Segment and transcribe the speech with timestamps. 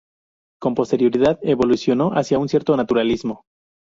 [0.59, 3.43] Con posterioridad evolucionó hacia un cierto naturalismo.